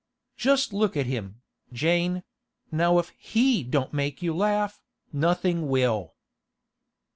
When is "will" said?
5.69-6.15